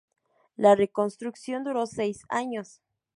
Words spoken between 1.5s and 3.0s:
duró seis años.